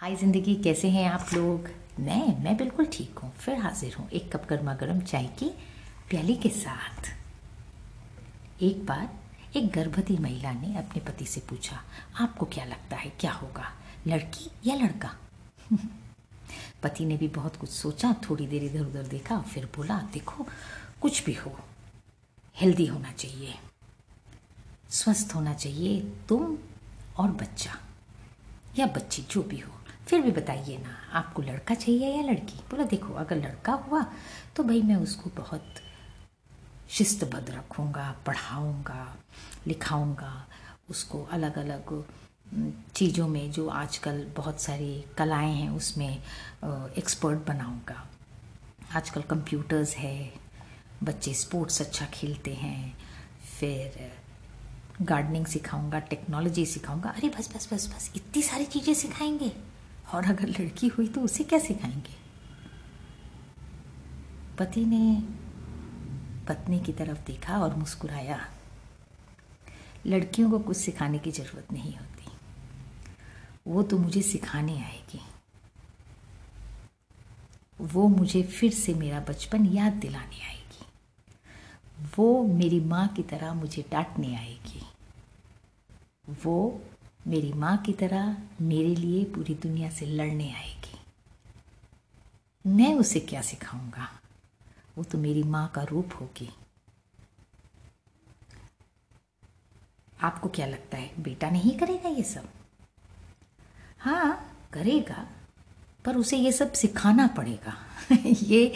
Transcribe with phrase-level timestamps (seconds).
[0.00, 1.68] हाय ज़िंदगी, कैसे हैं आप लोग?
[2.00, 5.48] मैं मैं बिल्कुल ठीक हूँ। फिर हाजिर हूँ एक कप गर्मा गर्म चाय की
[6.10, 7.10] प्याली के साथ।
[8.62, 9.08] एक बार
[9.56, 11.80] एक गर्भवती महिला ने अपने पति से पूछा,
[12.20, 13.64] आपको क्या लगता है, क्या होगा,
[14.06, 15.10] लड़की या लड़का?
[16.82, 20.46] पति ने भी बहुत कुछ सोचा, थोड़ी देर इधर उधर देखा, फिर बोला, देखो,
[21.02, 21.56] कुछ भी हो,
[22.56, 23.54] हेल्दी होना चाहिए,
[24.90, 26.58] स्वस्थ होना चाहिए, तुम
[27.16, 27.78] और बच्चा।
[28.78, 29.72] या बच्ची जो भी हो,
[30.06, 32.58] फिर भी बताइए ना, आपको लड़का चाहिए या लड़की?
[32.70, 34.04] बोला, देखो, अगर लड़का हुआ
[34.56, 35.74] तो भाई मैं उसको बहुत
[36.90, 39.16] शिस्तबद्ध रखूँगा, पढ़ाऊँगा,
[39.66, 40.46] लिखाऊँगा,
[40.90, 42.04] उसको अलग अलग
[42.94, 46.22] चीज़ों में जो आजकल बहुत सारी कलाएँ हैं, उसमें
[46.98, 48.06] एक्सपर्ट बनाऊँगा।
[48.92, 50.32] आजकल कंप्यूटर्स है,
[51.04, 52.96] बच्चे स्पोर्ट्स अच्छा खेलते हैं,
[53.60, 54.10] फिर
[55.02, 59.52] गार्डनिंग सिखाऊँगा टेक्नोलॉजी सिखाऊँगा, अरे बस बस बस बस, इतनी सारी चीज़ें सिखाएँगे।
[60.14, 62.14] और अगर लड़की हुई तो उसे क्या सिखाएँगे?
[64.58, 65.22] पति ने
[66.48, 68.48] पत्नी की तरफ़ देखा और मुस्कुराया।
[70.06, 72.32] लड़कियों को कुछ सिखाने की ज़रूरत नहीं होती।
[73.66, 75.20] वो तो मुझे सिखाने आएगी।
[77.80, 80.86] वो मुझे फिर से मेरा बचपन याद दिलाने आएगी।
[82.16, 84.82] वो मेरी माँ की तरह मुझे डांटने आएगी।
[86.44, 86.82] वो
[87.26, 90.98] मेरी माँ की तरह मेरे लिए पूरी दुनिया से लड़ने आएगी।
[92.66, 94.20] मैं उसे क्या सिखाऊँगा?
[94.98, 96.50] वो तो मेरी माँ का रूप होगी।
[100.22, 102.48] आपको क्या लगता है, बेटा नहीं करेगा ये सब?
[103.98, 105.28] हाँ करेगा,
[106.04, 107.76] पर उसे ये सब सिखाना पड़ेगा।
[108.26, 108.72] ये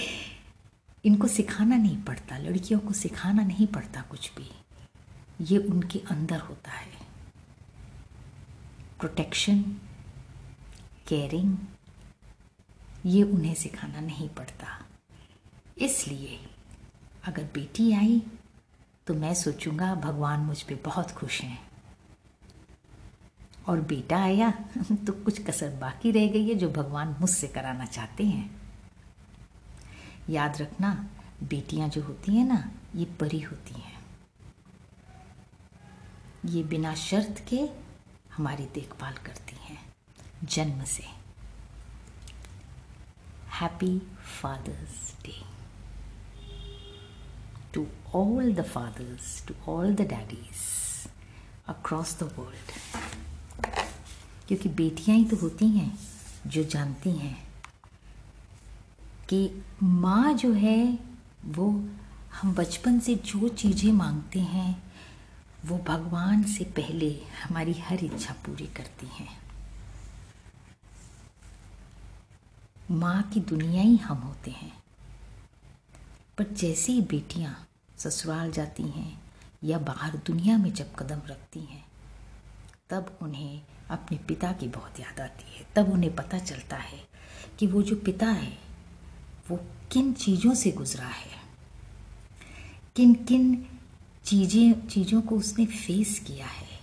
[1.05, 4.51] इनको सिखाना नहीं पड़ता, लड़कियों को सिखाना नहीं पड़ता कुछ भी।
[5.41, 7.04] ये उनके अंदर होता है।
[9.05, 9.63] प्रोटेक्शन
[11.09, 11.57] केयरिंग
[13.07, 14.87] ये उन्हें सिखाना नहीं पड़ता।
[15.79, 16.39] इसलिए
[17.25, 18.23] अगर बेटी आई
[19.07, 21.69] तो मैं सोचूँगा भगवान मुझ पे बहुत खुश हैं।
[23.69, 24.51] और बेटा आया
[24.93, 28.63] तो कुछ कसर बाकी रह गई है जो भगवान मुझसे कराना चाहते हैं।
[30.31, 31.09] याद रखना,
[31.43, 33.99] बेटियाँ जो होती हैं ना, ये परी होती हैं।
[36.47, 37.84] ये बिना शर्त के
[38.37, 39.79] हमारी देखभाल करती हैं
[40.45, 41.03] जन्म से।
[43.61, 43.99] Happy
[44.41, 45.35] fathers day
[47.75, 50.63] to all the fathers to all the daddies
[51.69, 52.73] across the world
[54.49, 55.99] क्योंकि बेटियाँ ही तो होती हैं
[56.47, 57.37] जो जानती हैं
[59.29, 60.99] कि माँ जो है,
[61.47, 61.69] वो
[62.41, 64.94] हम बचपन से जो चीज़ें मांगते हैं
[65.65, 69.39] वो भगवान से पहले हमारी हर इच्छा पूरी करती हैं।
[72.91, 74.83] माँ की दुनिया ही हम होते हैं।
[76.39, 79.23] पर जैसे ही बेटियाँ ससुराल जाती हैं
[79.65, 81.87] या बाहर दुनिया में जब कदम रखती हैं,
[82.91, 87.09] तब उन्हें अपने पिता की बहुत याद आती है। तब उन्हें पता चलता है
[87.59, 88.59] कि वो जो पिता है,
[89.49, 89.57] वो
[89.93, 91.41] किन चीज़ों से गुजरा है।
[92.97, 93.74] किन किन
[94.25, 96.75] चीज़ें, चीज़ों को उसने फेस किया है।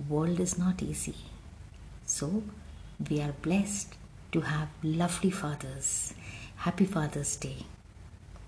[0.00, 1.14] World is not easy
[2.08, 2.26] so
[3.02, 3.94] we are blessed
[4.32, 5.88] to have lovely fathers
[6.64, 7.54] happy fathers day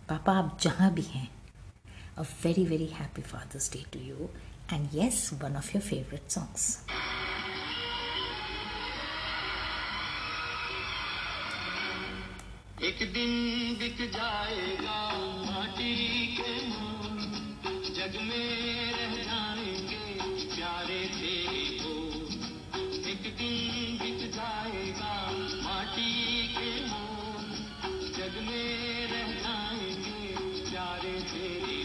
[0.08, 1.28] पापा आप जहाँ भी हैं
[2.18, 4.28] a very very happy fathers day to you
[4.72, 6.78] and yes one of your favourite songs
[12.82, 13.30] एक दिन
[13.78, 14.77] बिक जाएगा
[18.28, 20.04] में रह जाएँगे,
[20.56, 21.94] प्यारे तेरे को।
[23.08, 25.30] एक दिन जाएगा,
[25.62, 27.44] माटी के मोल
[28.16, 30.36] जग में रह जाएँगे,
[30.70, 31.77] प्यारे तेरे